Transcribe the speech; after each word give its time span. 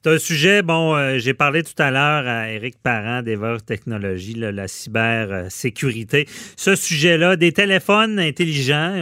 C'est 0.00 0.10
un 0.10 0.18
sujet, 0.18 0.62
bon, 0.62 0.94
euh, 0.94 1.18
j'ai 1.18 1.34
parlé 1.34 1.64
tout 1.64 1.74
à 1.76 1.90
l'heure 1.90 2.24
à 2.24 2.52
Éric 2.52 2.76
Parent 2.80 3.20
d'Ever 3.20 3.56
Technologies, 3.66 4.34
la 4.34 4.68
cybersécurité. 4.68 6.28
Ce 6.56 6.76
sujet-là, 6.76 7.34
des 7.34 7.50
téléphones 7.50 8.20
intelligents, 8.20 8.94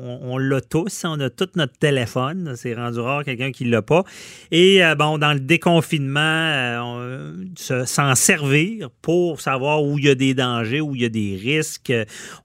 on, 0.00 0.38
l'a 0.38 0.60
tous, 0.60 1.02
on 1.04 1.18
a 1.18 1.28
tout 1.28 1.48
notre 1.56 1.76
téléphone. 1.78 2.52
C'est 2.54 2.74
rendu 2.74 3.00
rare 3.00 3.24
quelqu'un 3.24 3.50
qui 3.50 3.64
ne 3.64 3.72
l'a 3.72 3.82
pas. 3.82 4.04
Et 4.52 4.84
euh, 4.84 4.94
bon, 4.94 5.18
dans 5.18 5.32
le 5.32 5.40
déconfinement, 5.40 6.20
euh, 6.20 7.32
s'en 7.56 8.14
servir 8.14 8.90
pour 9.02 9.40
savoir 9.40 9.82
où 9.82 9.98
il 9.98 10.04
y 10.04 10.08
a 10.08 10.14
des 10.14 10.34
dangers, 10.34 10.80
où 10.80 10.94
il 10.94 11.02
y 11.02 11.04
a 11.04 11.08
des 11.08 11.36
risques. 11.36 11.92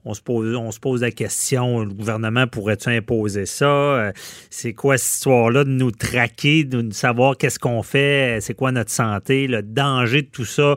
On 0.04 0.14
se 0.14 0.20
pose, 0.20 0.56
on 0.56 0.72
se 0.72 0.80
pose 0.80 1.02
la 1.02 1.12
question, 1.12 1.84
le 1.84 1.94
gouvernement 1.94 2.48
pourrait-il 2.48 2.90
imposer 2.90 3.46
ça? 3.46 4.10
C'est 4.50 4.72
quoi 4.72 4.98
cette 4.98 5.14
histoire-là 5.14 5.62
de 5.62 5.70
nous 5.70 5.92
traquer, 5.92 6.64
de 6.64 6.92
savoir 6.92 7.36
qu'est-ce 7.36 7.60
qu'on 7.60 7.83
fait, 7.84 8.38
c'est 8.40 8.54
quoi 8.54 8.72
notre 8.72 8.90
santé, 8.90 9.46
le 9.46 9.62
danger 9.62 10.22
de 10.22 10.28
tout 10.28 10.44
ça 10.44 10.76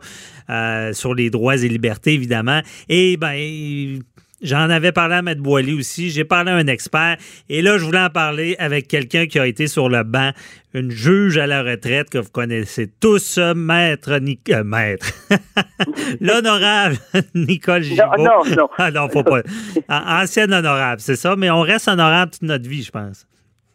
euh, 0.49 0.93
sur 0.93 1.13
les 1.13 1.29
droits 1.29 1.57
et 1.57 1.67
libertés, 1.67 2.13
évidemment. 2.13 2.61
Et 2.89 3.17
ben, 3.17 3.99
J'en 4.41 4.69
avais 4.69 4.91
parlé 4.91 5.15
à 5.15 5.21
Maître 5.23 5.41
Boily 5.41 5.73
aussi. 5.73 6.11
J'ai 6.11 6.23
parlé 6.23 6.51
à 6.51 6.55
un 6.55 6.67
expert. 6.67 7.17
Et 7.49 7.63
là, 7.63 7.79
je 7.79 7.85
voulais 7.85 8.01
en 8.01 8.11
parler 8.11 8.55
avec 8.59 8.87
quelqu'un 8.87 9.25
qui 9.25 9.39
a 9.39 9.47
été 9.47 9.65
sur 9.65 9.89
le 9.89 10.03
banc, 10.03 10.31
une 10.75 10.91
juge 10.91 11.39
à 11.39 11.47
la 11.47 11.63
retraite 11.63 12.11
que 12.11 12.19
vous 12.19 12.29
connaissez 12.29 12.87
tous, 12.99 13.39
Maître 13.55 14.11
euh, 14.11 14.63
Maître. 14.63 15.11
L'honorable 16.21 16.97
Nicole 17.33 17.81
Gibault. 17.81 18.03
Non, 18.19 18.45
non, 18.45 18.55
non. 18.55 18.69
Ah 18.77 18.91
non, 18.91 19.09
faut 19.09 19.23
pas. 19.23 19.41
Ancienne 19.89 20.53
honorable, 20.53 21.01
c'est 21.01 21.15
ça. 21.15 21.35
Mais 21.35 21.49
on 21.49 21.61
reste 21.61 21.87
honorable 21.87 22.31
toute 22.31 22.43
notre 22.43 22.69
vie, 22.69 22.83
je 22.83 22.91
pense. 22.91 23.25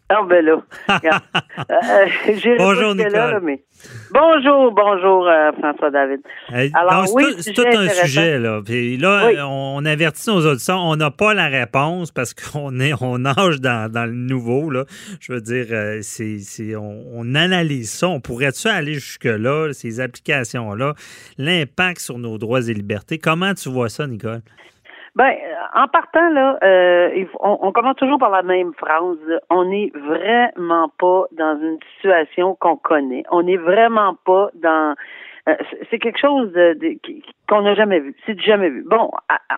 Ah, 0.09 0.23
ben 0.29 0.45
là. 0.45 0.63
Euh, 1.71 2.57
bonjour, 2.59 2.95
Nicole. 2.95 3.41
mais... 3.43 3.63
Bonjour, 4.11 4.73
bonjour, 4.73 5.27
euh, 5.27 5.53
François 5.59 5.91
David. 5.91 6.21
Alors, 6.75 7.07
c'est 7.39 7.53
tout, 7.53 7.65
un 7.67 7.89
sujet, 7.89 8.39
là. 8.39 8.61
Puis 8.65 8.97
là, 8.97 9.47
on 9.47 9.85
avertit 9.85 10.29
nos 10.31 10.47
auditeurs, 10.47 10.83
on 10.83 10.97
n'a 10.97 11.11
pas 11.11 11.35
la 11.35 11.49
réponse 11.49 12.11
parce 12.11 12.33
qu'on 12.35 12.79
est, 12.81 12.93
on 13.01 13.19
nage 13.19 13.61
dans, 13.61 13.91
dans, 13.91 14.07
le 14.07 14.13
nouveau, 14.13 14.71
là. 14.71 14.85
Je 15.21 15.33
veux 15.33 15.41
dire, 15.41 15.67
euh, 15.71 15.99
c'est, 16.03 16.77
on, 16.77 17.05
on, 17.13 17.35
analyse 17.35 17.91
ça. 17.91 18.09
On 18.09 18.21
pourrait-tu 18.21 18.69
aller 18.69 18.95
jusque-là, 18.95 19.73
ces 19.73 20.01
applications-là, 20.01 20.95
l'impact 21.39 22.01
sur 22.01 22.19
nos 22.19 22.39
droits 22.39 22.69
et 22.69 22.75
libertés? 22.75 23.19
Comment 23.19 23.55
tu 23.55 23.69
vois 23.69 23.89
ça, 23.89 24.07
Nicole? 24.07 24.43
Ben, 25.15 25.35
en 25.75 25.89
partant 25.89 26.31
là, 26.31 26.59
euh, 26.63 27.25
on, 27.41 27.59
on, 27.61 27.73
commence 27.73 27.97
toujours 27.97 28.19
par 28.19 28.31
la 28.31 28.43
même 28.43 28.73
phrase. 28.73 29.19
On 29.51 29.67
n'est 29.67 29.93
vraiment 29.95 30.89
pas 30.99 31.25
dans 31.33 31.59
une 31.61 31.79
situation 31.95 32.55
qu'on 32.59 32.77
connaît. 32.77 33.23
On 33.31 33.43
n'est 33.43 33.59
vraiment 33.59 34.17
pas 34.25 34.49
dans 34.55 34.93
euh, 34.93 34.95
c'est 35.91 35.99
quelque 35.99 36.21
chose 36.21 36.53
de, 36.53 36.77
qu'on 37.49 37.63
n'a 37.63 37.75
jamais 37.75 37.99
vu. 37.99 38.15
C'est 38.25 38.41
jamais 38.41 38.71
vu. 38.71 38.85
Bon, 38.89 39.11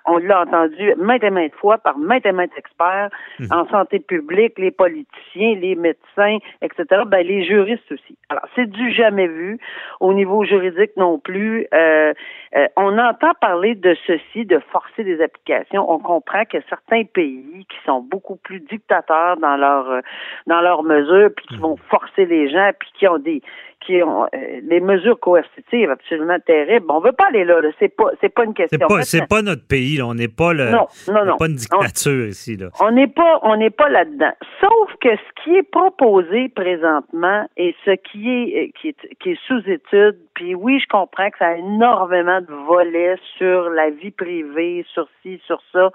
on 0.07 0.17
l'a 0.17 0.43
entendu 0.43 0.95
maintes 0.97 1.23
et 1.23 1.31
maintes 1.31 1.55
fois 1.57 1.77
par 1.77 1.99
maintes 1.99 2.25
et 2.25 2.33
maintes 2.33 2.57
experts 2.57 3.11
mhm. 3.39 3.49
en 3.51 3.69
santé 3.69 3.99
publique, 3.99 4.59
les 4.59 4.71
politiciens, 4.71 5.55
les 5.57 5.75
médecins, 5.75 6.39
etc. 6.63 7.03
Ben, 7.07 7.27
les 7.27 7.45
juristes 7.45 7.93
aussi. 7.93 8.17
Alors, 8.31 8.45
c'est 8.57 8.69
du 8.69 8.93
jamais 8.93 9.27
vu. 9.27 9.59
Au 10.01 10.15
niveau 10.15 10.45
juridique 10.45 10.93
non 10.97 11.19
plus. 11.19 11.67
Euh, 11.75 12.15
euh, 12.57 12.67
on 12.77 12.99
entend 12.99 13.33
parler 13.41 13.75
de 13.75 13.95
ceci, 14.07 14.47
de 14.47 14.61
forcer 14.71 15.05
des 15.05 15.21
applications. 15.21 15.91
On 15.91 15.99
comprend 15.99 16.45
que 16.47 16.59
certains 16.71 17.05
pays 17.05 17.67
qui 17.69 17.77
sont 17.85 18.01
beaucoup 18.01 18.37
plus 18.37 18.61
dictateurs 18.61 19.37
dans 19.37 19.57
leur 19.57 20.01
dans 20.47 20.61
leurs 20.63 20.83
mesures, 20.83 21.31
puis 21.37 21.47
qui 21.47 21.57
mhm. 21.57 21.63
vont 21.63 21.77
forcer 21.91 22.25
les 22.25 22.49
gens, 22.49 22.71
puis 22.79 22.91
qui 22.95 23.07
ont 23.07 23.19
des 23.19 23.43
qui 23.87 24.03
ont 24.03 24.25
euh, 24.25 24.29
les 24.63 24.81
mesures 24.81 25.19
coercitives 25.19 25.91
absolument 25.91 26.39
terribles. 26.47 26.87
On 26.89 27.01
veut 27.01 27.13
pas 27.13 27.27
aller 27.29 27.45
là. 27.45 27.61
C'est 27.79 27.95
pas 27.95 28.11
c'est 28.21 28.29
pas 28.29 28.45
une 28.45 28.55
question. 28.55 28.79
C'est 29.03 29.29
pas, 29.29 29.43
notre 29.43 29.67
pays. 29.67 30.01
On 30.03 30.15
n'est 30.15 30.29
pas 30.29 30.53
le. 30.53 30.71
Non, 30.71 30.87
non, 31.09 31.25
non. 31.25 31.37
Pas 31.37 31.47
une 31.47 31.57
dictature 31.57 32.27
ici 32.27 32.57
là. 32.57 32.69
On 32.81 32.91
n'est 32.91 33.09
pas 33.09 33.41
on 33.43 33.57
n'est 33.57 33.71
pas 33.71 33.89
là-dedans. 33.89 34.33
Sauf 34.61 34.91
que 35.01 35.11
ce 35.17 35.43
qui 35.43 35.57
est 35.57 35.71
proposé 35.71 36.49
présentement 36.49 37.47
et 37.57 37.75
ce 37.85 37.93
qui 37.93 38.31
est 38.31 38.65
euh, 38.65 38.71
qui 38.81 38.89
est, 38.89 39.17
qui 39.21 39.31
est 39.31 39.41
sous 39.47 39.61
étude. 39.69 40.19
Puis 40.35 40.55
oui, 40.55 40.81
je 40.81 40.89
comprends 40.89 41.31
que 41.31 41.39
ça 41.39 41.49
a 41.49 41.55
énormément 41.57 42.41
de 42.41 42.53
volets 42.67 43.17
sur 43.39 43.71
la 43.71 43.91
vie 43.91 44.11
privée, 44.11 44.85
sur 44.93 45.07
ci, 45.23 45.41
sur 45.47 45.63
ça 45.73 45.91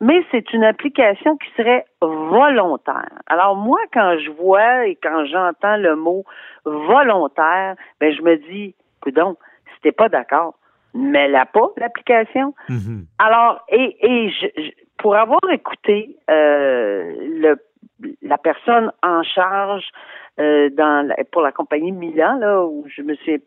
mais 0.00 0.22
c'est 0.30 0.52
une 0.52 0.64
application 0.64 1.36
qui 1.36 1.48
serait 1.56 1.84
volontaire. 2.00 3.10
Alors 3.26 3.56
moi, 3.56 3.78
quand 3.92 4.16
je 4.18 4.30
vois 4.30 4.86
et 4.86 4.96
quand 4.96 5.26
j'entends 5.26 5.76
le 5.76 5.96
mot 5.96 6.24
volontaire, 6.64 7.76
ben 8.00 8.14
je 8.14 8.22
me 8.22 8.36
dis, 8.36 8.74
coudon, 9.00 9.36
si 9.74 9.80
t'es 9.82 9.92
pas 9.92 10.08
d'accord, 10.08 10.58
mets-la 10.94 11.46
pas, 11.46 11.70
l'application. 11.76 12.54
Mm-hmm. 12.68 13.04
Alors, 13.18 13.64
et, 13.68 13.96
et 14.00 14.30
je, 14.30 14.46
pour 14.98 15.14
avoir 15.16 15.40
écouté 15.52 16.16
euh, 16.30 17.12
le, 17.20 17.56
la 18.22 18.38
personne 18.38 18.92
en 19.02 19.22
charge 19.22 19.84
euh, 20.38 20.70
dans 20.70 21.08
pour 21.32 21.42
la 21.42 21.52
compagnie 21.52 21.92
Milan, 21.92 22.38
là, 22.38 22.64
où 22.64 22.84
je 22.88 23.02
me 23.02 23.14
suis 23.16 23.42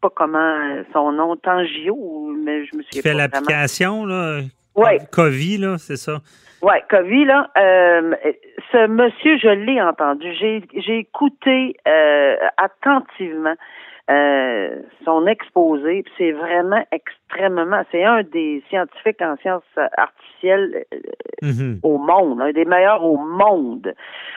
pas 0.00 0.10
comment 0.10 0.58
son 0.92 1.12
nom, 1.12 1.36
Tangio, 1.36 1.96
mais 2.44 2.66
je 2.66 2.76
me 2.76 2.82
suis 2.82 3.00
fait 3.00 3.14
l'application, 3.14 4.04
là? 4.06 4.40
Ouais. 4.74 4.98
COVID, 5.12 5.58
là, 5.58 5.78
c'est 5.78 5.96
ça? 5.96 6.20
Oui, 6.62 6.74
COVID, 6.88 7.26
là. 7.26 7.50
Euh, 7.58 8.14
ce 8.72 8.86
monsieur, 8.86 9.38
je 9.38 9.48
l'ai 9.48 9.80
entendu. 9.80 10.26
J'ai 10.34 10.98
écouté 10.98 11.76
euh, 11.86 12.36
attentivement 12.56 13.54
euh, 14.10 14.82
son 15.04 15.26
exposé. 15.26 16.04
C'est 16.18 16.32
vraiment 16.32 16.84
extrêmement. 16.92 17.82
C'est 17.90 18.04
un 18.04 18.22
des 18.22 18.62
scientifiques 18.68 19.22
en 19.22 19.36
sciences 19.36 19.62
artificielles 19.96 20.84
euh, 20.92 20.98
mm-hmm. 21.42 21.80
au 21.82 21.96
monde, 21.96 22.42
un 22.42 22.52
des 22.52 22.66
meilleurs 22.66 23.02
au 23.02 23.16
monde. 23.16 23.94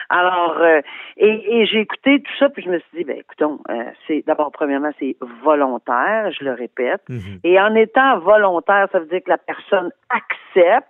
Alors, 0.08 0.56
euh, 0.60 0.80
et, 1.18 1.60
et 1.60 1.66
j'ai 1.66 1.80
écouté 1.80 2.22
tout 2.22 2.32
ça, 2.38 2.48
puis 2.48 2.62
je 2.62 2.70
me 2.70 2.78
suis 2.78 2.98
dit, 2.98 3.04
ben 3.04 3.18
écoutons, 3.18 3.60
c'est 4.06 4.24
d'abord 4.26 4.52
premièrement 4.52 4.90
c'est 4.98 5.16
volontaire, 5.44 6.32
je 6.32 6.44
le 6.44 6.52
répète, 6.52 7.02
mm-hmm. 7.10 7.40
et 7.44 7.60
en 7.60 7.74
étant 7.74 8.20
volontaire, 8.20 8.88
ça 8.90 9.00
veut 9.00 9.06
dire 9.06 9.22
que 9.22 9.30
la 9.30 9.38
personne 9.38 9.90
accepte 10.08 10.88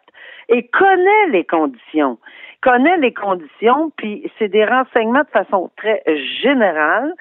et 0.48 0.68
connaît 0.68 1.26
les 1.30 1.44
conditions 1.44 2.18
connaît 2.60 2.96
les 2.98 3.12
conditions, 3.12 3.92
puis 3.96 4.30
c'est 4.38 4.48
des 4.48 4.64
renseignements 4.64 5.22
de 5.22 5.30
façon 5.30 5.70
très 5.76 6.02
générale. 6.42 7.14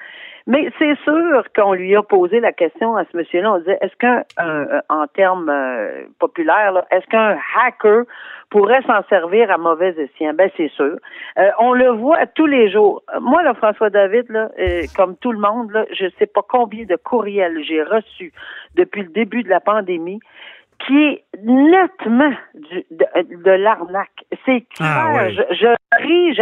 Mais 0.48 0.70
c'est 0.78 0.98
sûr 1.04 1.44
qu'on 1.54 1.74
lui 1.74 1.94
a 1.94 2.02
posé 2.02 2.40
la 2.40 2.52
question 2.52 2.96
à 2.96 3.04
ce 3.04 3.14
monsieur-là. 3.14 3.52
On 3.52 3.58
disait, 3.58 3.76
est-ce 3.82 3.94
qu'un, 3.96 4.24
en 4.88 5.06
termes 5.06 5.50
euh, 5.50 6.06
populaires, 6.18 6.72
est-ce 6.90 7.06
qu'un 7.08 7.36
hacker 7.54 8.04
pourrait 8.48 8.80
s'en 8.86 9.02
servir 9.10 9.50
à 9.50 9.58
mauvais 9.58 9.94
escient? 9.98 10.32
Ben, 10.32 10.50
c'est 10.56 10.70
sûr. 10.70 10.96
Euh, 11.38 11.50
on 11.58 11.74
le 11.74 11.90
voit 11.90 12.24
tous 12.28 12.46
les 12.46 12.70
jours. 12.70 13.02
Moi, 13.20 13.42
là, 13.42 13.52
François 13.52 13.90
David, 13.90 14.30
là, 14.30 14.48
euh, 14.58 14.84
comme 14.96 15.16
tout 15.18 15.32
le 15.32 15.38
monde, 15.38 15.70
là, 15.70 15.84
je 15.92 16.06
sais 16.18 16.26
pas 16.26 16.40
combien 16.48 16.86
de 16.86 16.96
courriels 16.96 17.62
j'ai 17.62 17.82
reçus 17.82 18.32
depuis 18.74 19.02
le 19.02 19.10
début 19.10 19.42
de 19.42 19.50
la 19.50 19.60
pandémie 19.60 20.20
qui 20.86 20.96
est 20.96 21.24
nettement 21.42 22.32
du, 22.54 22.84
de, 22.90 23.50
l'arnaque. 23.50 24.24
C'est 24.46 24.64
ah, 24.80 25.28
clair. 25.28 25.30
je, 25.30 25.54
je, 25.54 26.02
ris, 26.02 26.34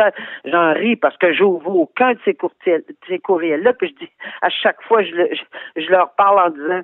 j'en 0.44 0.72
ris 0.74 0.96
parce 0.96 1.16
que 1.16 1.32
j'ouvre 1.32 1.74
aucun 1.74 2.12
de 2.12 2.18
ces, 2.24 2.34
courriels, 2.34 2.84
ces 3.08 3.18
courriels-là, 3.18 3.72
puis 3.72 3.88
je 3.88 4.04
dis 4.04 4.12
à 4.42 4.50
chaque 4.50 4.80
fois, 4.82 5.02
je, 5.02 5.10
je, 5.10 5.80
je 5.80 5.90
leur 5.90 6.14
parle 6.14 6.38
en 6.38 6.50
disant 6.50 6.82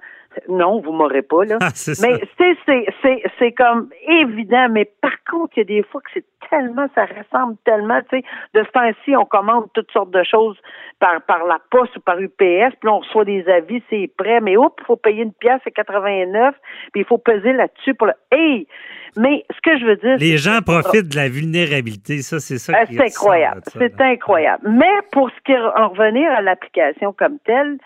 non, 0.49 0.81
vous 0.81 0.93
m'aurez 0.93 1.23
pas, 1.23 1.45
là. 1.45 1.59
Ah, 1.61 1.69
mais 2.01 2.21
c'est, 2.39 2.57
c'est, 3.03 3.23
c'est 3.39 3.53
comme 3.53 3.91
évident, 4.07 4.69
mais 4.71 4.91
par 5.01 5.13
contre, 5.31 5.53
il 5.57 5.61
y 5.61 5.63
a 5.63 5.65
des 5.65 5.83
fois 5.83 6.01
que 6.01 6.11
c'est 6.15 6.25
tellement, 6.53 6.87
ça 6.95 7.07
ressemble 7.07 7.57
tellement, 7.65 8.01
tu 8.11 8.19
sais, 8.19 8.25
de 8.55 8.63
ce 8.63 8.71
temps-ci, 8.73 9.17
on 9.17 9.25
commande 9.25 9.67
toutes 9.73 9.91
sortes 9.91 10.11
de 10.11 10.23
choses 10.23 10.57
par, 11.01 11.23
par 11.23 11.47
la 11.47 11.59
poste 11.71 11.97
ou 11.97 12.01
par 12.01 12.21
UPS, 12.21 12.77
puis 12.79 12.89
on 12.89 12.99
reçoit 12.99 13.25
des 13.25 13.49
avis, 13.49 13.83
c'est 13.89 14.11
prêt, 14.19 14.41
mais 14.41 14.57
oups, 14.57 14.75
il 14.81 14.85
faut 14.85 14.97
payer 14.97 15.23
une 15.23 15.33
pièce, 15.33 15.61
c'est 15.65 15.71
89, 15.71 16.55
puis 16.93 17.03
il 17.03 17.07
faut 17.07 17.19
peser 17.19 17.55
là-dessus 17.55 17.95
pour 17.95 18.09
le, 18.09 18.13
hey! 18.31 18.67
Mais 19.17 19.45
ce 19.51 19.61
que 19.63 19.79
je 19.79 19.85
veux 19.85 19.97
dire. 19.97 20.17
Les 20.19 20.37
gens 20.39 20.61
profitent 20.65 21.09
de 21.09 21.17
la 21.17 21.29
vulnérabilité, 21.29 22.23
ça, 22.23 22.41
c'est 22.41 22.59
ça. 22.59 22.73
Euh, 22.73 22.85
c'est 22.91 23.03
incroyable. 23.03 23.61
C'est 23.67 24.01
incroyable. 24.01 24.69
Mais 24.71 25.01
pour 25.11 25.31
ce 25.31 25.37
qui 25.45 25.53
en 25.55 25.89
revenir 25.89 26.31
à 26.31 26.41
l'application 26.41 27.13
comme 27.13 27.39
telle, 27.45 27.77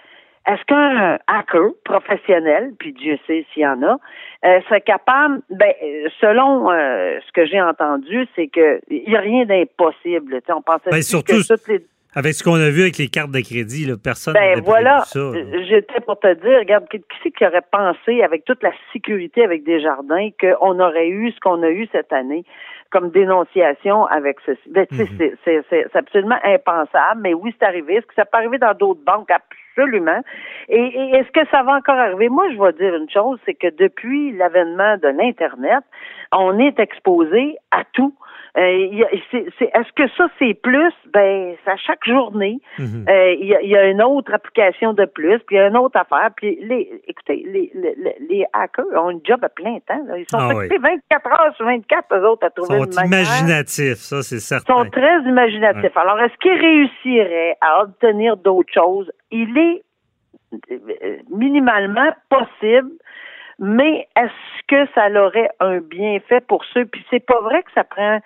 est-ce 0.46 0.64
qu'un 0.64 1.18
hacker 1.26 1.70
professionnel, 1.84 2.72
puis 2.78 2.92
Dieu 2.92 3.18
sait 3.26 3.44
s'il 3.52 3.62
y 3.62 3.66
en 3.66 3.82
a, 3.82 3.98
euh, 4.44 4.60
serait 4.68 4.80
capable, 4.80 5.40
ben, 5.50 5.72
selon 6.20 6.70
euh, 6.70 7.18
ce 7.26 7.32
que 7.32 7.46
j'ai 7.46 7.60
entendu, 7.60 8.26
c'est 8.36 8.46
que 8.48 8.80
il 8.88 9.08
n'y 9.08 9.16
a 9.16 9.20
rien 9.20 9.44
d'impossible. 9.44 10.40
On 10.48 10.62
pensait 10.62 10.90
ben, 10.90 11.02
surtout, 11.02 11.36
que 11.36 11.54
toutes 11.54 11.68
les 11.68 11.86
avec 12.14 12.32
ce 12.32 12.42
qu'on 12.42 12.54
a 12.54 12.70
vu 12.70 12.80
avec 12.80 12.96
les 12.96 13.08
cartes 13.08 13.30
de 13.30 13.40
crédit, 13.40 13.84
là, 13.84 13.96
personne 14.02 14.32
ben 14.32 14.62
voilà. 14.62 15.04
J'étais 15.12 16.00
pour 16.00 16.18
te 16.18 16.32
dire, 16.32 16.60
regarde, 16.60 16.88
qui 16.88 17.04
c'est 17.22 17.30
qui 17.30 17.44
aurait 17.44 17.60
pensé, 17.70 18.22
avec 18.22 18.46
toute 18.46 18.62
la 18.62 18.72
sécurité 18.90 19.44
avec 19.44 19.64
des 19.64 19.82
jardins, 19.82 20.30
qu'on 20.40 20.80
aurait 20.80 21.08
eu 21.08 21.30
ce 21.32 21.40
qu'on 21.40 21.62
a 21.62 21.68
eu 21.68 21.86
cette 21.92 22.14
année 22.14 22.44
comme 22.90 23.10
dénonciation 23.10 24.06
avec 24.06 24.38
ceci? 24.46 24.60
Ben, 24.70 24.86
mhm. 24.90 25.06
C'est 25.44 25.94
absolument 25.96 26.38
impensable, 26.42 27.20
mais 27.20 27.34
oui, 27.34 27.54
c'est 27.58 27.66
arrivé. 27.66 27.96
Est-ce 27.96 28.06
que 28.06 28.14
ça 28.14 28.24
peut 28.24 28.38
arriver 28.38 28.56
dans 28.56 28.72
d'autres 28.72 29.04
banques? 29.04 29.28
Absolument. 29.76 30.20
Et, 30.68 30.78
et 30.78 31.16
est-ce 31.16 31.30
que 31.32 31.46
ça 31.50 31.62
va 31.62 31.74
encore 31.74 31.98
arriver? 31.98 32.28
Moi, 32.28 32.46
je 32.50 32.62
vais 32.62 32.72
dire 32.72 32.94
une 32.94 33.10
chose, 33.10 33.38
c'est 33.44 33.54
que 33.54 33.68
depuis 33.76 34.32
l'avènement 34.32 34.96
de 34.96 35.08
l'Internet, 35.08 35.84
on 36.32 36.58
est 36.58 36.78
exposé 36.78 37.56
à 37.70 37.84
tout. 37.92 38.14
Euh, 38.56 39.04
est-ce 39.32 39.92
que 39.92 40.08
ça, 40.16 40.28
c'est 40.38 40.54
plus? 40.54 40.92
Ben, 41.12 41.54
à 41.66 41.76
chaque 41.76 42.06
journée, 42.06 42.58
mhm. 42.78 43.04
euh, 43.06 43.34
il 43.38 43.48
y, 43.48 43.76
a, 43.76 43.84
une 43.86 44.02
autre 44.02 44.32
application 44.32 44.94
de 44.94 45.04
plus, 45.04 45.38
puis 45.40 45.56
il 45.56 45.58
y 45.58 45.60
a 45.60 45.66
une 45.66 45.76
autre 45.76 45.98
affaire. 45.98 46.30
Puis, 46.36 46.58
les, 46.62 47.02
écoutez, 47.06 47.44
les, 47.46 47.70
les, 47.74 48.16
les 48.30 48.46
hackers 48.54 48.86
ont 48.94 49.10
un 49.10 49.20
job 49.24 49.44
à 49.44 49.50
plein 49.50 49.78
temps. 49.86 50.00
Ils 50.16 50.24
sont 50.30 50.38
ah 50.40 50.54
occupés 50.54 50.78
24 50.78 51.26
heures 51.26 51.54
sur 51.56 51.66
24, 51.66 52.14
eux 52.14 52.28
autres, 52.28 52.46
à 52.46 52.50
trouver 52.50 52.78
Ils 52.78 52.92
sont 52.94 53.04
imaginatifs, 53.04 53.98
ça, 53.98 54.22
c'est 54.22 54.40
certain. 54.40 54.72
Ils 54.72 54.84
sont 54.84 54.90
très 54.90 55.20
imaginatifs. 55.28 55.96
Alors, 55.96 56.18
est-ce 56.20 56.36
qu'ils 56.38 56.58
réussiraient 56.58 57.56
à 57.60 57.82
obtenir 57.82 58.38
d'autres 58.38 58.72
choses? 58.72 59.12
Il 59.30 59.56
est 59.58 59.82
euh, 60.70 61.16
minimalement 61.30 62.10
possible 62.28 62.92
mais 63.58 64.06
est-ce 64.16 64.66
que 64.68 64.90
ça 64.94 65.08
aurait 65.10 65.50
un 65.60 65.78
bienfait 65.78 66.40
pour 66.46 66.64
ceux? 66.74 66.84
Puis 66.84 67.04
c'est 67.10 67.24
pas 67.24 67.40
vrai 67.40 67.62
que 67.62 67.70
ça 67.74 67.84
prend 67.84 68.20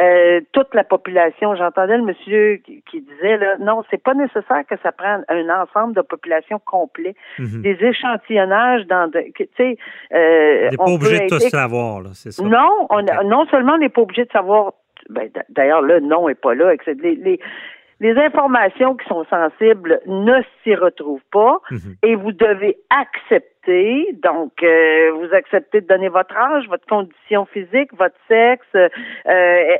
euh, 0.00 0.40
toute 0.52 0.74
la 0.74 0.84
population. 0.84 1.56
J'entendais 1.56 1.96
le 1.96 2.04
monsieur 2.04 2.58
qui, 2.58 3.00
disait 3.00 3.36
là, 3.38 3.56
non, 3.58 3.82
c'est 3.90 4.02
pas 4.02 4.14
nécessaire 4.14 4.62
que 4.68 4.76
ça 4.82 4.92
prenne 4.92 5.24
un 5.28 5.48
ensemble 5.48 5.94
de 5.94 6.02
population 6.02 6.60
complet. 6.64 7.14
Mhm. 7.38 7.62
Des 7.62 7.78
échantillonnages 7.84 8.86
dans, 8.86 9.10
de, 9.10 9.24
tu 9.34 9.48
sais, 9.56 9.76
euh, 10.12 10.68
on 10.68 10.70
n'est 10.70 10.76
pas 10.76 10.84
obligé 10.84 11.20
de 11.20 11.28
tout 11.28 11.40
savoir, 11.40 12.02
là, 12.02 12.10
c'est 12.12 12.30
ça. 12.30 12.44
Non, 12.44 12.86
on, 12.90 13.02
non 13.24 13.46
seulement 13.46 13.72
on 13.74 13.78
n'est 13.78 13.88
pas 13.88 14.02
obligé 14.02 14.24
de 14.24 14.30
savoir. 14.30 14.74
Ben, 15.08 15.30
d'ailleurs, 15.50 15.82
le 15.82 16.00
nom 16.00 16.28
est 16.28 16.40
pas 16.40 16.54
là. 16.54 16.72
Les, 16.86 17.14
les, 17.14 17.40
les 18.00 18.16
informations 18.18 18.94
qui 18.96 19.06
sont 19.08 19.24
sensibles 19.30 20.00
ne 20.06 20.42
s'y 20.62 20.74
retrouvent 20.74 21.24
pas 21.32 21.60
mhm. 21.70 21.96
et 22.02 22.14
vous 22.14 22.32
devez 22.32 22.78
accepter 22.90 23.55
donc, 24.22 24.52
euh, 24.62 25.12
vous 25.12 25.34
acceptez 25.34 25.80
de 25.80 25.86
donner 25.86 26.08
votre 26.08 26.36
âge, 26.36 26.68
votre 26.68 26.86
condition 26.86 27.46
physique, 27.46 27.90
votre 27.96 28.16
sexe. 28.28 28.66
Euh, 28.74 28.88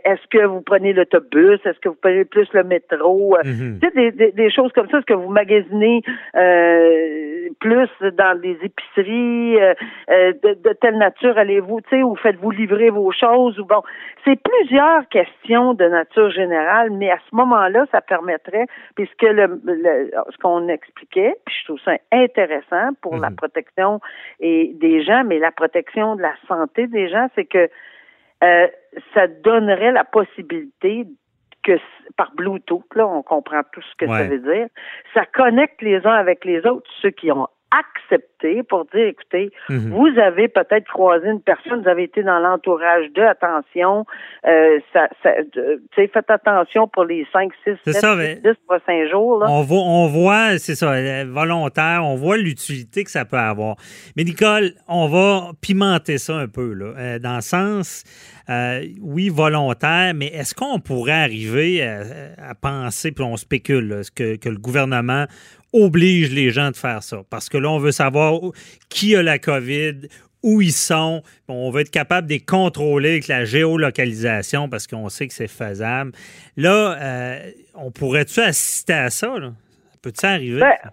est-ce 0.05 0.27
que 0.29 0.45
vous 0.45 0.61
prenez 0.61 0.93
l'autobus? 0.93 1.61
Est-ce 1.65 1.79
que 1.81 1.89
vous 1.89 1.99
prenez 2.01 2.25
plus 2.25 2.49
le 2.53 2.65
métro? 2.65 3.37
Mm 3.45 3.79
des, 3.97 4.33
des, 4.33 4.51
choses 4.51 4.73
comme 4.73 4.89
ça. 4.91 4.99
Est-ce 4.99 5.07
que 5.07 5.15
vous 5.15 5.31
magasinez 5.31 6.03
plus 7.61 7.89
dans 8.01 8.41
des 8.41 8.59
épiceries? 8.63 9.57
De, 10.09 10.55
de, 10.55 10.73
telle 10.81 10.99
nature 10.99 11.39
allez-vous, 11.39 11.81
tu 11.83 11.89
sais, 11.91 12.03
ou 12.03 12.17
faites-vous 12.17 12.51
livrer 12.51 12.91
vos 12.91 13.13
choses? 13.13 13.59
Ou 13.59 13.65
bon, 13.65 13.83
c'est 14.25 14.39
plusieurs 14.43 15.09
questions 15.09 15.75
de 15.75 15.85
nature 15.85 16.31
générale, 16.31 16.91
mais 16.91 17.11
à 17.11 17.19
ce 17.31 17.37
moment-là, 17.37 17.87
ça 17.93 18.01
permettrait, 18.01 18.67
puisque 18.97 19.23
le, 19.23 19.61
ce 20.31 20.37
qu'on 20.39 20.69
expliquait, 20.69 21.35
puis 21.45 21.55
je 21.61 21.65
trouve 21.65 21.81
ça 21.85 21.93
intéressant 22.13 22.91
pour 23.01 23.17
la 23.17 23.31
mhm. 23.31 23.37
Protection 23.77 24.01
et 24.41 24.73
des 24.75 25.03
gens, 25.05 25.25
mais 25.25 25.39
la 25.39 25.53
protection 25.53 26.17
de 26.17 26.23
la 26.23 26.35
santé 26.49 26.87
des 26.87 27.09
gens, 27.09 27.29
c'est 27.35 27.45
que 27.45 27.69
euh, 28.45 28.67
ça 29.15 29.27
donnerait 29.27 29.93
la 29.93 30.05
possibilité 30.05 31.07
que 31.63 31.79
par 32.17 32.33
Bluetooth, 32.35 32.85
là, 32.95 33.07
on 33.07 33.23
comprend 33.23 33.63
tout 33.73 33.83
ce 33.83 33.97
que 33.99 34.07
ça 34.07 34.25
veut 34.25 34.39
dire, 34.39 34.69
ça 35.15 35.27
connecte 35.27 35.83
les 35.83 36.07
uns 36.07 36.15
avec 36.15 36.45
les 36.45 36.65
autres, 36.67 36.89
ceux 37.03 37.11
qui 37.11 37.33
ont 37.33 37.49
accepter 37.71 38.63
pour 38.63 38.85
dire, 38.87 39.07
écoutez, 39.07 39.51
mhm. 39.69 39.91
vous 39.91 40.19
avez 40.21 40.49
peut-être 40.49 40.87
croisé 40.87 41.29
une 41.29 41.41
personne, 41.41 41.83
vous 41.83 41.89
avez 41.89 42.05
été 42.05 42.23
dans 42.23 42.39
l'entourage 42.39 43.11
de, 43.13 43.23
attention, 43.23 44.07
euh, 44.47 44.79
ça, 44.93 45.09
ça, 45.23 45.31
faites 45.95 46.31
attention 46.31 46.87
pour 46.87 47.05
les 47.05 47.27
5, 47.33 47.51
6, 47.65 47.93
7, 47.93 48.43
10 48.43 48.51
prochains 48.67 49.09
jours. 49.11 49.41
Là. 49.41 49.47
On, 49.49 49.63
voit, 49.63 49.81
on 49.81 50.07
voit, 50.07 50.59
c'est 50.59 50.77
ça, 50.77 50.93
euh, 50.93 51.25
volontaire, 51.29 52.03
on 52.05 52.15
voit 52.15 52.37
l'utilité 52.37 53.03
que 53.03 53.11
ça 53.11 53.25
peut 53.25 53.37
avoir. 53.37 53.77
Mais 54.17 54.23
Nicole, 54.23 54.71
on 54.87 55.09
va 55.09 55.51
pimenter 55.61 56.19
ça 56.19 56.37
un 56.37 56.49
peu, 56.49 56.73
là, 56.73 56.95
euh, 56.97 57.19
dans 57.19 57.37
le 57.37 57.43
sens, 57.43 58.05
euh, 58.49 58.85
oui, 59.03 59.29
volontaire, 59.29 60.13
mais 60.15 60.27
est-ce 60.27 60.55
qu'on 60.55 60.79
pourrait 60.79 61.13
arriver 61.13 61.83
à, 61.83 62.55
penser, 62.55 63.11
puis 63.11 63.25
on 63.25 63.37
spécule, 63.37 64.03
que, 64.15 64.37
que 64.37 64.49
le 64.49 64.59
gouvernement 64.59 65.27
oblige 65.85 66.33
les 66.35 66.51
gens 66.51 66.71
de 66.71 66.77
faire 66.77 67.03
ça. 67.03 67.19
Parce 67.31 67.49
que 67.49 67.59
là, 67.59 67.71
on 67.71 67.79
veut 67.79 67.93
savoir 67.93 68.41
qui 68.89 69.15
a 69.17 69.23
la 69.23 69.39
COVID, 69.39 70.09
où 70.47 70.61
ils 70.61 70.73
sont. 70.73 71.23
On 71.49 71.71
veut 71.71 71.83
être 71.83 71.91
capable 71.91 72.29
de 72.29 72.35
les 72.35 72.41
contrôler 72.41 73.11
avec 73.11 73.29
la 73.29 73.45
géolocalisation 73.45 74.69
parce 74.69 74.87
qu'on 74.87 75.09
sait 75.09 75.27
que 75.27 75.35
c'est 75.35 75.51
faisable. 75.51 76.13
Là, 76.57 76.97
euh, 77.01 77.39
on 77.75 77.91
pourrait-tu 77.91 78.41
assister 78.41 78.93
à 78.93 79.11
ça? 79.11 79.35
Peut-tu 80.03 80.25
arriver? 80.25 80.61
Ben, 80.61 80.91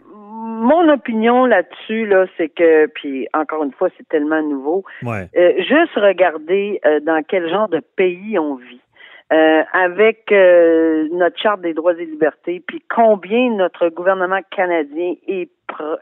mon 0.63 0.91
opinion 0.91 1.45
là-dessus, 1.45 2.05
là, 2.07 2.25
c'est 2.37 2.49
que, 2.49 2.87
puis 2.87 3.27
encore 3.33 3.63
une 3.63 3.73
fois, 3.73 3.89
c'est 3.97 4.07
tellement 4.07 4.41
nouveau. 4.41 4.83
Euh, 5.05 5.27
juste 5.57 5.93
regarder 5.95 6.79
euh, 6.85 6.99
dans 7.01 7.21
quel 7.27 7.49
genre 7.49 7.69
de 7.69 7.81
pays 7.95 8.39
on 8.39 8.55
vit. 8.55 8.81
Euh, 9.31 9.63
avec 9.71 10.31
euh, 10.31 11.07
notre 11.13 11.39
charte 11.39 11.61
des 11.61 11.73
droits 11.73 11.93
et 11.93 12.05
libertés, 12.05 12.61
puis 12.67 12.83
combien 12.93 13.49
notre 13.51 13.87
gouvernement 13.87 14.41
canadien 14.51 15.15
est 15.27 15.49
pro, 15.65 15.95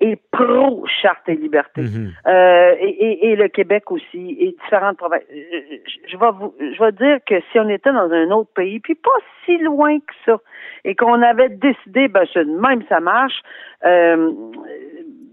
est, 0.00 0.22
pro 0.30 0.86
charte 0.86 1.28
et 1.28 1.34
liberté, 1.34 1.82
mhm. 1.82 2.12
euh, 2.26 2.74
et, 2.80 3.30
et, 3.30 3.36
le 3.36 3.48
Québec 3.48 3.90
aussi, 3.90 4.36
et 4.38 4.56
différentes 4.62 4.98
provinces. 4.98 5.24
Je, 5.30 6.16
vais 6.16 6.30
vous, 6.32 6.54
je 6.58 6.82
vais 6.82 6.92
dire 6.92 7.18
que 7.26 7.40
si 7.50 7.58
on 7.58 7.68
était 7.68 7.92
dans 7.92 8.10
un 8.10 8.30
autre 8.30 8.50
pays, 8.54 8.78
puis 8.78 8.94
pas 8.94 9.10
si 9.44 9.58
loin 9.58 9.98
que 9.98 10.14
ça, 10.24 10.38
et 10.84 10.94
qu'on 10.94 11.20
avait 11.20 11.50
décidé, 11.50 12.06
ben 12.08 12.24
c'est 12.32 12.46
même 12.46 12.82
ça 12.88 13.00
marche. 13.00 13.42
Euh, 13.84 14.32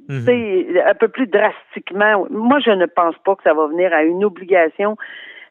mhm. 0.09 0.81
un 0.85 0.95
peu 0.95 1.07
plus 1.07 1.27
drastiquement. 1.27 2.25
Moi, 2.29 2.59
je 2.59 2.71
ne 2.71 2.87
pense 2.87 3.15
pas 3.23 3.35
que 3.35 3.43
ça 3.43 3.53
va 3.53 3.67
venir 3.67 3.93
à 3.93 4.03
une 4.03 4.25
obligation 4.25 4.97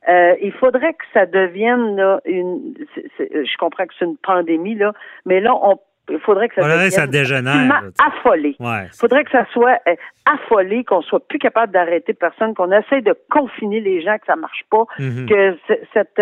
euh, 0.09 0.35
il 0.41 0.53
faudrait 0.53 0.95
que 0.95 1.05
ça 1.13 1.27
devienne 1.27 1.97
là, 1.97 2.21
une. 2.25 2.75
je 3.19 3.57
comprends 3.59 3.87
que 3.87 3.95
c'est 3.99 4.05
une 4.05 4.17
pandémie 4.17 4.75
là, 4.75 4.93
mais 5.25 5.41
là 5.41 5.55
on 5.55 5.79
il 6.09 6.21
faudrait 6.21 6.49
que 6.49 6.55
ça 6.55 6.63
devienne 6.63 6.91
ça 6.91 7.07
dégénère, 7.09 7.83
affolé. 7.99 8.55
Il 8.61 8.89
faudrait 8.97 9.25
que 9.25 9.31
ça 9.33 9.45
soit 9.53 9.81
euh, 9.89 9.97
affolé, 10.25 10.85
qu'on 10.85 11.03
soit 11.03 11.27
plus 11.27 11.41
capable 11.41 11.73
d'arrêter 11.73 12.15
personne, 12.15 12.55
qu'on 12.55 12.71
essaie 12.71 13.01
de 13.01 13.13
confiner 13.29 13.81
les 13.81 14.03
gens, 14.03 14.17
que 14.17 14.27
ça 14.27 14.37
marche 14.37 14.65
pas, 14.71 14.85
mm-hmm. 15.01 15.27
que 15.27 15.59
cette 15.93 16.21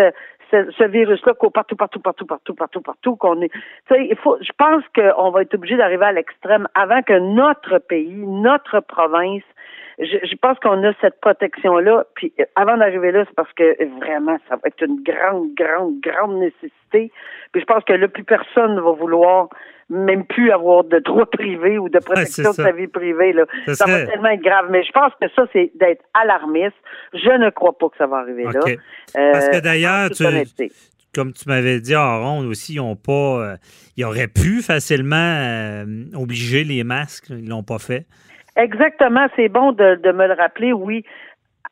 ce, 0.51 0.87
virus-là 0.87 1.33
court 1.33 1.51
partout, 1.51 1.75
partout, 1.75 1.99
partout, 1.99 2.25
partout, 2.25 2.53
partout, 2.53 2.81
partout, 2.81 3.15
qu'on 3.15 3.41
est. 3.41 3.51
il 3.91 4.15
faut. 4.21 4.37
Je 4.41 4.51
pense 4.57 4.83
qu'on 4.95 5.31
va 5.31 5.41
être 5.41 5.53
obligé 5.55 5.77
d'arriver 5.77 6.05
à 6.05 6.11
l'extrême 6.11 6.67
avant 6.75 7.01
que 7.01 7.17
notre 7.17 7.79
pays, 7.79 8.25
notre 8.25 8.79
province 8.79 9.43
je, 9.99 10.35
pense 10.35 10.59
qu'on 10.59 10.83
a 10.83 10.93
cette 11.01 11.19
protection-là. 11.21 12.05
Puis 12.15 12.33
euh, 12.39 12.43
avant 12.55 12.77
d'arriver 12.77 13.11
là, 13.11 13.23
c'est 13.27 13.35
parce 13.35 13.51
que 13.53 13.97
vraiment, 13.99 14.37
ça 14.49 14.55
va 14.55 14.61
être 14.65 14.83
une 14.83 15.01
grande, 15.03 15.53
grande, 15.55 15.99
grande 16.01 16.39
nécessité. 16.39 17.11
Puis 17.51 17.61
je 17.61 17.65
pense 17.65 17.83
que 17.85 17.93
là, 17.93 18.07
plus 18.07 18.23
personne 18.23 18.75
ne 18.75 18.81
va 18.81 18.91
vouloir 18.91 19.49
même 19.89 20.25
plus 20.25 20.51
avoir 20.51 20.83
de 20.83 20.97
droit 20.99 21.27
privé 21.27 21.77
ou 21.77 21.89
de 21.89 21.99
protection 21.99 22.49
de 22.49 22.55
sa 22.55 22.71
vie 22.71 22.87
privée. 22.87 23.33
Là. 23.33 23.45
Ça, 23.67 23.85
va 23.85 24.05
tellement 24.05 24.29
être 24.29 24.41
grave. 24.41 24.67
Mais 24.71 24.83
je 24.83 24.91
pense 24.91 25.13
que 25.21 25.27
ça, 25.35 25.43
c'est 25.53 25.71
d'être 25.75 26.03
alarmiste. 26.13 26.75
Je 27.13 27.37
ne 27.37 27.49
crois 27.51 27.77
pas 27.77 27.89
que 27.89 27.97
ça 27.97 28.07
va 28.07 28.17
arriver 28.17 28.45
là. 28.45 28.59
parce 29.13 29.49
que 29.49 29.57
euh, 29.57 29.61
d'ailleurs, 29.61 30.09
comme 31.13 31.31
tu 31.33 31.47
m'avais 31.47 31.79
dit 31.79 31.95
en 31.95 32.19
ronde 32.19 32.45
aussi, 32.47 32.73
ils 32.73 32.79
ont 32.81 32.95
pas. 32.95 33.11
Euh, 33.11 33.55
ils 33.95 34.03
auraient 34.03 34.27
pu 34.27 34.61
facilement 34.61 35.85
obliger 36.15 36.63
les 36.63 36.83
masques. 36.83 37.27
Ils 37.29 37.47
l'ont 37.47 37.63
pas 37.63 37.79
fait. 37.79 38.05
Exactement, 38.55 39.27
c'est 39.35 39.49
bon 39.49 39.71
de, 39.73 39.95
de 39.95 40.11
me 40.11 40.27
le 40.27 40.33
rappeler, 40.33 40.71
oui. 40.73 41.03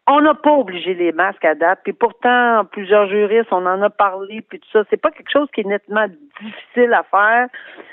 On 0.05 0.19
n'a 0.19 0.33
pas 0.33 0.51
obligé 0.51 0.93
les 0.95 1.13
masques 1.13 1.45
à 1.45 1.55
date, 1.55 1.79
puis 1.83 1.93
pourtant, 1.93 2.65
plusieurs 2.71 3.07
juristes, 3.07 3.51
on 3.51 3.65
en 3.65 3.81
a 3.81 3.89
parlé, 3.89 4.41
puis 4.41 4.59
tout 4.59 4.67
ça. 4.73 4.83
C'est 4.89 5.01
pas 5.01 5.11
quelque 5.11 5.31
chose 5.31 5.47
qui 5.53 5.61
est 5.61 5.65
nettement 5.65 6.07
difficile 6.41 6.93
à 6.93 7.03
faire. 7.03 7.47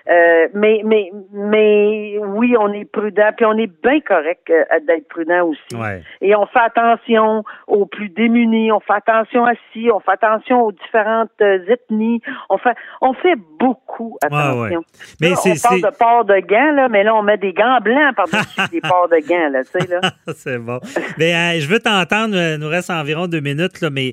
Euh, 0.09 0.49
mais, 0.54 0.80
mais, 0.85 1.11
mais 1.32 2.16
oui, 2.18 2.54
on 2.59 2.73
est 2.73 2.85
prudent, 2.85 3.30
puis 3.37 3.47
on 3.47 3.56
est 3.59 3.70
bien 3.82 4.00
correct 4.00 4.50
euh, 4.50 4.64
d'être 4.87 5.06
prudent 5.09 5.47
aussi. 5.47 6.00
Et 6.20 6.35
on 6.35 6.47
fait 6.47 6.61
attention 6.61 7.44
aux 7.66 7.87
plus 7.87 8.09
démunis, 8.09 8.73
on 8.73 8.80
fait 8.80 8.94
attention 8.94 9.44
à 9.44 9.52
ci, 9.73 9.88
on 9.92 10.00
fait 10.00 10.12
attention 10.12 10.62
aux 10.62 10.73
différentes 10.73 11.30
euh, 11.42 11.64
ethnies, 11.68 12.20
on 12.49 12.59
fait, 12.59 12.75
on 13.00 13.12
fait 13.12 13.37
beaucoup 13.59 14.16
attention. 14.23 14.82
Mais 15.20 15.32
on 15.32 15.54
parle 15.62 15.82
de 15.82 15.97
port 15.97 16.25
de 16.25 16.40
gants, 16.40 16.73
là, 16.73 16.88
mais 16.88 17.04
là, 17.04 17.14
on 17.14 17.23
met 17.23 17.38
des 17.38 17.52
gants 17.52 17.78
blancs 17.80 18.16
par-dessus 18.16 18.61
des 18.73 18.80
ports 18.80 19.09
de 19.09 19.18
gants, 19.28 19.50
là, 19.50 19.62
tu 19.62 19.78
sais, 19.78 19.87
là. 19.87 20.00
c'est 20.35 20.59
bon. 20.59 20.80
mais 21.18 21.61
je 21.61 21.68
veux 21.68 21.78
t'entendre, 21.78 22.37
il 22.37 22.59
nous 22.59 22.68
reste 22.68 22.90
environ 22.90 23.26
deux 23.28 23.40
minutes, 23.40 23.80
là, 23.80 23.90
mais 23.90 24.12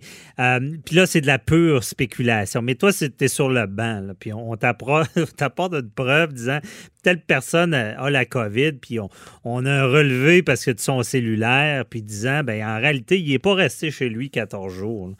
puis 0.86 0.96
là, 0.96 1.06
c'est 1.06 1.22
de 1.22 1.28
la 1.28 1.40
pure 1.40 1.84
spéculation. 1.84 2.62
Mais 2.62 2.76
toi, 2.76 2.92
c'était 2.92 3.28
sur 3.28 3.50
le 3.50 3.66
banc, 3.66 4.02
là, 4.06 4.14
puis 4.20 4.34
on 4.34 4.56
t'apporte 4.58 5.74
de 5.74 5.90
preuve 5.96 6.34
disant 6.34 6.60
telle 7.04 7.22
personne 7.22 7.74
a 7.74 8.10
la 8.10 8.26
COVID, 8.26 8.74
puis 8.74 9.00
on, 9.46 9.66
a 9.66 9.72
un 9.72 9.86
relevé 9.86 10.44
parce 10.44 10.66
que 10.66 10.72
de 10.72 10.80
son 10.80 11.04
cellulaire, 11.04 11.86
puis 11.86 12.02
disant, 12.02 12.42
ben 12.44 12.66
en 12.66 12.80
réalité, 12.80 13.18
il 13.18 13.32
n'est 13.32 13.40
pas 13.40 13.54
resté 13.54 13.92
chez 13.92 14.10
lui 14.10 14.30
14 14.30 14.74
jours. 14.74 15.12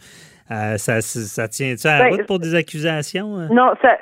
Euh, 0.50 0.78
ça, 0.78 1.02
ça 1.02 1.48
tient-tu 1.48 1.88
à 1.88 2.00
la 2.00 2.06
ben, 2.06 2.16
route 2.16 2.26
pour 2.26 2.40
des 2.40 2.56
accusations? 2.56 3.38
Hein? 3.38 3.50
Non, 3.52 3.74
ça, 3.82 3.98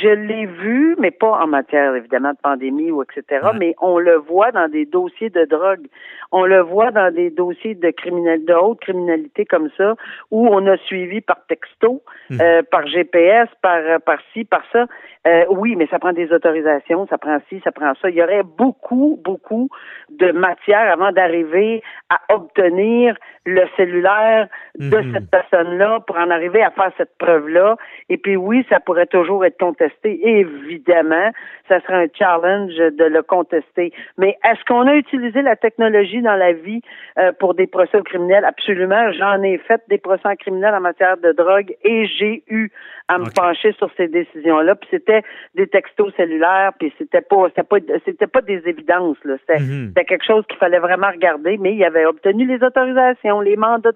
je 0.00 0.08
l'ai 0.08 0.46
vu, 0.46 0.96
mais 0.98 1.10
pas 1.10 1.40
en 1.42 1.46
matière, 1.46 1.94
évidemment, 1.94 2.32
de 2.32 2.38
pandémie 2.42 2.90
ou 2.90 3.02
etc., 3.02 3.48
mais 3.58 3.74
on 3.80 3.98
le 3.98 4.16
voit 4.16 4.52
dans 4.52 4.68
des 4.68 4.84
dossiers 4.84 5.30
de 5.30 5.44
drogue. 5.44 5.86
On 6.30 6.44
le 6.44 6.60
voit 6.60 6.90
dans 6.90 7.12
des 7.12 7.30
dossiers 7.30 7.74
de, 7.74 7.90
criminel, 7.90 8.44
de 8.44 8.52
haute 8.52 8.80
criminalité 8.80 9.44
comme 9.44 9.70
ça, 9.76 9.94
où 10.30 10.48
on 10.48 10.66
a 10.66 10.76
suivi 10.78 11.20
par 11.20 11.38
texto, 11.48 12.02
hum. 12.30 12.38
euh, 12.40 12.62
par 12.70 12.86
GPS, 12.86 13.48
par, 13.62 14.00
par 14.02 14.18
ci, 14.32 14.44
par 14.44 14.62
ça. 14.72 14.86
Euh, 15.26 15.44
oui, 15.50 15.74
mais 15.76 15.86
ça 15.88 15.98
prend 15.98 16.12
des 16.12 16.32
autorisations, 16.32 17.06
ça 17.08 17.18
prend 17.18 17.38
ci, 17.48 17.60
ça 17.64 17.72
prend 17.72 17.92
ça. 18.00 18.08
Il 18.08 18.16
y 18.16 18.22
aurait 18.22 18.44
beaucoup, 18.44 19.20
beaucoup 19.22 19.68
de 20.10 20.30
matière 20.32 20.92
avant 20.92 21.12
d'arriver 21.12 21.82
à 22.08 22.34
obtenir 22.34 23.16
le 23.44 23.62
cellulaire 23.76 24.48
de 24.78 24.96
mhm. 24.96 25.12
cette 25.12 25.30
personne-là 25.30 26.00
pour 26.06 26.16
en 26.16 26.30
arriver 26.30 26.62
à 26.62 26.70
faire 26.70 26.92
cette 26.96 27.16
preuve-là. 27.18 27.76
Et 28.08 28.16
puis 28.16 28.36
oui, 28.36 28.64
ça 28.68 28.80
pourrait 28.80 29.06
toujours 29.06 29.44
être 29.44 29.58
contesté. 29.58 29.87
Évidemment, 30.04 31.30
ça 31.68 31.80
serait 31.80 32.04
un 32.04 32.06
challenge 32.16 32.74
de 32.74 33.04
le 33.04 33.22
contester. 33.22 33.92
Mais 34.16 34.36
est-ce 34.44 34.64
qu'on 34.64 34.86
a 34.86 34.94
utilisé 34.94 35.42
la 35.42 35.56
technologie 35.56 36.22
dans 36.22 36.36
la 36.36 36.52
vie 36.52 36.80
euh, 37.18 37.32
pour 37.38 37.54
des 37.54 37.66
procès 37.66 38.00
criminels? 38.04 38.44
Absolument. 38.44 39.12
J'en 39.12 39.42
ai 39.42 39.58
fait 39.58 39.82
des 39.88 39.98
procès 39.98 40.36
criminels 40.36 40.74
en 40.74 40.80
matière 40.80 41.16
de 41.18 41.32
drogue 41.32 41.74
et 41.84 42.06
j'ai 42.06 42.42
eu 42.48 42.70
à 43.08 43.18
me 43.18 43.30
pencher 43.30 43.72
sur 43.78 43.90
ces 43.96 44.06
décisions-là. 44.08 44.74
Puis 44.74 44.88
c'était 44.90 45.22
des 45.54 45.66
textos 45.66 46.12
cellulaires, 46.16 46.72
puis 46.78 46.92
c'était 46.98 47.22
pas 47.22 47.48
c'était 47.48 47.62
pas 47.62 47.78
c'était 48.04 48.26
pas 48.26 48.42
des 48.42 48.62
évidences. 48.66 49.16
Là. 49.24 49.36
Mhm. 49.48 49.88
C'était, 49.88 50.04
quelque 50.04 50.24
chose 50.24 50.44
qu'il 50.48 50.58
fallait 50.58 50.78
vraiment 50.78 51.08
regarder, 51.10 51.56
mais 51.58 51.74
il 51.74 51.84
avait 51.84 52.04
obtenu 52.04 52.46
les 52.46 52.62
autorisations, 52.62 53.40
les 53.40 53.56
mandats 53.56 53.90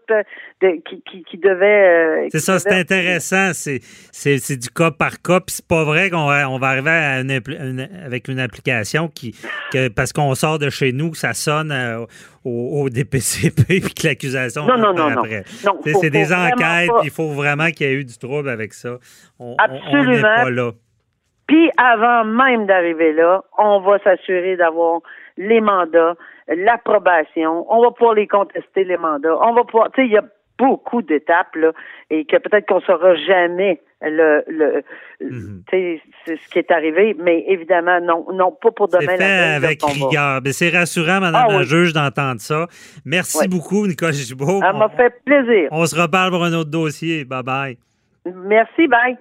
de, 0.60 0.80
qui, 0.84 1.02
qui, 1.02 1.24
qui, 1.24 1.38
devaient. 1.38 2.24
Euh, 2.24 2.28
c'est 2.30 2.38
ça, 2.38 2.58
c'est 2.58 2.72
intéressant. 2.72 3.52
C'est, 3.52 3.80
c'est, 3.82 4.38
c'est 4.38 4.56
du 4.56 4.68
cas 4.68 4.90
par 4.90 5.20
cas, 5.22 5.40
puis 5.40 5.54
c'est 5.56 5.66
pas 5.66 5.81
vrai 5.84 6.10
qu'on 6.10 6.26
va, 6.26 6.48
on 6.48 6.58
va 6.58 6.68
arriver 6.68 6.90
à 6.90 7.20
une, 7.20 7.88
avec 8.04 8.28
une 8.28 8.40
application 8.40 9.08
qui 9.08 9.34
que, 9.72 9.88
parce 9.88 10.12
qu'on 10.12 10.34
sort 10.34 10.58
de 10.58 10.70
chez 10.70 10.92
nous, 10.92 11.14
ça 11.14 11.32
sonne 11.32 11.72
euh, 11.72 12.06
au, 12.44 12.88
DPCP 12.88 13.64
puis 13.66 13.94
que 13.94 14.06
l'accusation 14.06 14.66
non, 14.66 14.76
non, 14.76 14.94
non, 14.94 15.08
après. 15.08 15.44
Non. 15.64 15.78
c'est 15.84 16.10
des 16.10 16.32
enquêtes, 16.32 16.90
il 17.04 17.10
faut 17.10 17.28
vraiment 17.28 17.70
qu'il 17.70 17.86
y 17.86 17.90
ait 17.90 17.94
eu 17.94 18.04
du 18.04 18.18
trouble 18.18 18.48
avec 18.48 18.72
ça. 18.72 18.98
Absolument. 19.58 20.22
pas 20.22 20.50
là. 20.50 20.70
Puis 21.46 21.70
avant 21.76 22.24
même 22.24 22.66
d'arriver 22.66 23.12
là, 23.12 23.42
on 23.58 23.80
va 23.80 23.98
s'assurer 23.98 24.56
d'avoir 24.56 25.00
les 25.36 25.60
mandats, 25.60 26.14
l'approbation, 26.48 27.66
on 27.68 27.82
va 27.82 27.90
pouvoir 27.90 28.14
les 28.14 28.26
contester 28.26 28.84
les 28.84 28.96
mandats, 28.96 29.36
on 29.42 29.54
va 29.54 29.64
pouvoir, 29.64 29.90
tu 29.92 30.02
sais, 30.02 30.06
il 30.06 30.12
y 30.12 30.16
a 30.16 30.24
beaucoup 30.62 31.02
d'étapes 31.02 31.54
là, 31.56 31.72
et 32.10 32.24
que 32.24 32.36
peut-être 32.36 32.66
qu'on 32.66 32.80
saura 32.80 33.14
jamais 33.16 33.80
le, 34.00 34.42
le 34.48 34.82
mhm. 35.20 35.62
ce 35.70 36.48
qui 36.50 36.58
est 36.58 36.70
arrivé, 36.70 37.16
mais 37.18 37.44
évidemment 37.48 38.00
non, 38.00 38.26
non 38.32 38.52
pas 38.52 38.70
pour 38.70 38.88
demain. 38.88 39.16
Fait 39.16 39.22
avec 39.22 39.82
rigueur. 39.82 40.40
C'est 40.52 40.70
rassurant, 40.70 41.20
Madame 41.20 41.46
ah 41.48 41.52
la 41.52 41.62
juge, 41.62 41.92
d'entendre 41.92 42.40
ça. 42.40 42.66
Merci 43.04 43.48
beaucoup, 43.48 43.86
Nicole 43.86 44.12
Gibault. 44.12 44.60
Ça 44.60 44.72
m'a 44.72 44.88
fait 44.90 45.14
plaisir. 45.24 45.68
On 45.70 45.86
se 45.86 46.00
reparle 46.00 46.30
pour 46.30 46.44
un 46.44 46.52
autre 46.52 46.70
dossier. 46.70 47.24
Bye 47.24 47.42
bye. 47.42 47.78
Merci, 48.26 48.86
bye. 48.86 49.16